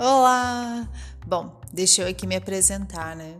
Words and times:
Olá! 0.00 0.88
Bom, 1.26 1.60
deixa 1.72 2.02
eu 2.02 2.08
aqui 2.08 2.24
me 2.24 2.36
apresentar, 2.36 3.16
né? 3.16 3.34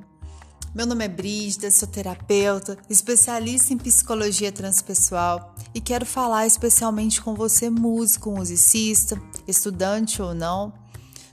Meu 0.75 0.87
nome 0.87 1.05
é 1.05 1.09
Brígida, 1.09 1.71
sou 1.71 1.87
terapeuta, 1.87 2.77
especialista 2.91 3.73
em 3.73 3.79
psicologia 3.79 4.51
transpessoal 4.51 5.55
e 5.73 5.81
quero 5.81 6.05
falar 6.05 6.49
especialmente 6.49 7.23
com 7.23 7.33
você, 7.37 7.71
músico, 7.71 8.33
musicista, 8.33 9.17
estudante 9.47 10.21
ou 10.21 10.35
não, 10.35 10.73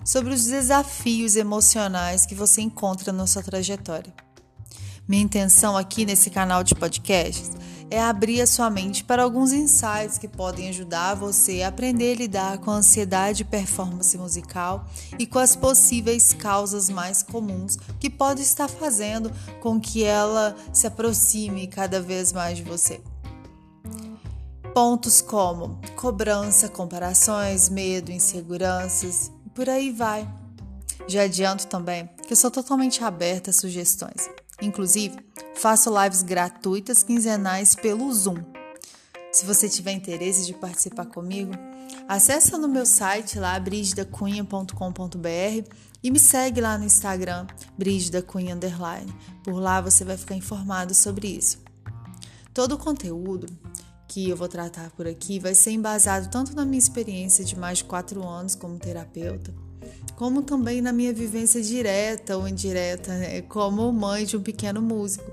sobre 0.05 0.31
os 0.31 0.45
desafios 0.45 1.35
emocionais 1.35 2.27
que 2.27 2.35
você 2.35 2.61
encontra 2.61 3.11
na 3.11 3.25
sua 3.25 3.41
trajetória. 3.41 4.13
Minha 5.07 5.23
intenção 5.23 5.75
aqui 5.75 6.05
nesse 6.05 6.29
canal 6.29 6.63
de 6.63 6.75
podcasts 6.75 7.49
é 7.89 8.01
abrir 8.01 8.41
a 8.41 8.47
sua 8.47 8.69
mente 8.69 9.03
para 9.03 9.23
alguns 9.23 9.51
insights 9.51 10.17
que 10.17 10.27
podem 10.27 10.69
ajudar 10.69 11.15
você 11.15 11.61
a 11.61 11.67
aprender 11.67 12.13
a 12.13 12.15
lidar 12.15 12.57
com 12.57 12.71
a 12.71 12.75
ansiedade 12.75 13.43
e 13.43 13.45
performance 13.45 14.17
musical 14.17 14.85
e 15.19 15.25
com 15.25 15.39
as 15.39 15.55
possíveis 15.55 16.33
causas 16.33 16.89
mais 16.89 17.21
comuns 17.21 17.77
que 17.99 18.09
podem 18.09 18.43
estar 18.43 18.67
fazendo 18.67 19.31
com 19.61 19.79
que 19.79 20.03
ela 20.03 20.55
se 20.73 20.87
aproxime 20.87 21.67
cada 21.67 22.01
vez 22.01 22.33
mais 22.33 22.57
de 22.57 22.63
você. 22.63 23.01
Pontos 24.73 25.21
como 25.21 25.79
cobrança, 25.95 26.67
comparações, 26.67 27.69
medo, 27.69 28.11
inseguranças 28.11 29.31
e 29.45 29.49
por 29.49 29.69
aí 29.69 29.91
vai. 29.91 30.27
Já 31.07 31.23
adianto 31.23 31.67
também 31.67 32.09
que 32.25 32.33
eu 32.33 32.37
sou 32.37 32.49
totalmente 32.49 33.03
aberta 33.03 33.51
a 33.51 33.53
sugestões. 33.53 34.29
Inclusive, 34.65 35.17
faço 35.53 35.93
lives 36.01 36.23
gratuitas 36.23 37.03
quinzenais 37.03 37.75
pelo 37.75 38.11
Zoom. 38.11 38.43
Se 39.31 39.45
você 39.45 39.69
tiver 39.69 39.91
interesse 39.91 40.45
de 40.45 40.53
participar 40.53 41.05
comigo, 41.05 41.51
acessa 42.07 42.57
no 42.57 42.67
meu 42.67 42.85
site 42.85 43.37
lá 43.37 43.59
brigidacunha.com.br 43.59 45.69
e 46.01 46.09
me 46.09 46.19
segue 46.19 46.61
lá 46.61 46.77
no 46.77 46.85
Instagram 46.85 47.45
brigidacunha 47.77 48.57
Por 49.43 49.59
lá 49.59 49.81
você 49.81 50.03
vai 50.03 50.17
ficar 50.17 50.35
informado 50.35 50.95
sobre 50.95 51.27
isso. 51.27 51.63
Todo 52.51 52.73
o 52.73 52.77
conteúdo 52.77 53.45
que 54.07 54.29
eu 54.29 54.37
vou 54.37 54.47
tratar 54.47 54.89
por 54.91 55.07
aqui 55.07 55.37
vai 55.37 55.53
ser 55.53 55.71
embasado 55.71 56.29
tanto 56.29 56.55
na 56.55 56.65
minha 56.65 56.79
experiência 56.79 57.45
de 57.45 57.55
mais 57.55 57.79
de 57.79 57.83
quatro 57.83 58.27
anos 58.27 58.55
como 58.55 58.79
terapeuta, 58.79 59.53
como 60.15 60.41
também 60.41 60.81
na 60.81 60.93
minha 60.93 61.13
vivência 61.13 61.61
direta 61.61 62.37
ou 62.37 62.47
indireta, 62.47 63.13
né, 63.13 63.41
como 63.41 63.91
mãe 63.91 64.25
de 64.25 64.37
um 64.37 64.41
pequeno 64.41 64.81
músico. 64.81 65.29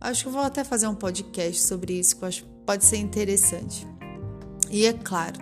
Acho 0.00 0.24
que 0.24 0.30
vou 0.30 0.42
até 0.42 0.64
fazer 0.64 0.86
um 0.86 0.94
podcast 0.94 1.62
sobre 1.62 1.94
isso, 1.94 2.16
que 2.16 2.24
eu 2.24 2.28
acho 2.28 2.42
que 2.42 2.48
pode 2.66 2.84
ser 2.84 2.96
interessante. 2.96 3.86
E 4.70 4.86
é 4.86 4.92
claro, 4.92 5.40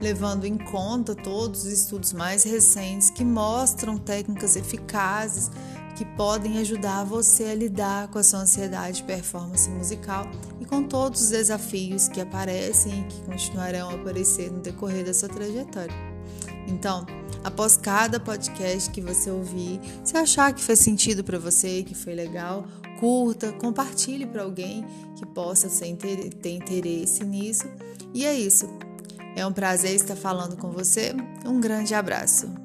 levando 0.00 0.44
em 0.44 0.58
conta 0.58 1.14
todos 1.14 1.64
os 1.64 1.72
estudos 1.72 2.12
mais 2.12 2.42
recentes 2.42 3.10
que 3.10 3.24
mostram 3.24 3.96
técnicas 3.96 4.56
eficazes 4.56 5.50
que 5.96 6.04
podem 6.16 6.58
ajudar 6.58 7.04
você 7.04 7.44
a 7.44 7.54
lidar 7.54 8.08
com 8.08 8.18
a 8.18 8.22
sua 8.22 8.40
ansiedade 8.40 9.02
e 9.02 9.04
performance 9.04 9.68
musical 9.68 10.26
e 10.60 10.64
com 10.64 10.82
todos 10.82 11.20
os 11.22 11.28
desafios 11.30 12.08
que 12.08 12.20
aparecem 12.20 13.00
e 13.00 13.04
que 13.04 13.22
continuarão 13.22 13.90
a 13.90 13.94
aparecer 13.94 14.50
no 14.50 14.60
decorrer 14.60 15.04
da 15.04 15.12
sua 15.12 15.28
trajetória. 15.28 16.11
Então, 16.68 17.06
após 17.42 17.76
cada 17.76 18.20
podcast 18.20 18.90
que 18.90 19.00
você 19.00 19.30
ouvir, 19.30 19.80
se 20.04 20.16
achar 20.16 20.52
que 20.52 20.62
fez 20.62 20.78
sentido 20.78 21.24
para 21.24 21.38
você, 21.38 21.82
que 21.82 21.94
foi 21.94 22.14
legal, 22.14 22.66
curta, 23.00 23.52
compartilhe 23.52 24.26
para 24.26 24.42
alguém 24.42 24.84
que 25.16 25.26
possa 25.26 25.68
ter 26.40 26.50
interesse 26.54 27.24
nisso. 27.24 27.68
E 28.14 28.24
é 28.24 28.34
isso. 28.34 28.68
É 29.34 29.46
um 29.46 29.52
prazer 29.52 29.94
estar 29.94 30.16
falando 30.16 30.56
com 30.56 30.70
você. 30.70 31.14
Um 31.44 31.60
grande 31.60 31.94
abraço. 31.94 32.61